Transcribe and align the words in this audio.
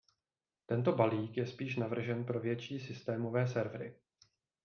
Tento 0.65 0.91
balík 0.93 1.37
je 1.37 1.47
spíš 1.47 1.75
navržen 1.77 2.25
pro 2.25 2.39
větší 2.39 2.79
systémové 2.79 3.47
servery. 3.47 3.95